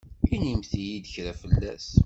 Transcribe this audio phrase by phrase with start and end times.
[0.33, 1.89] Inimt-yi-d kra fell-as.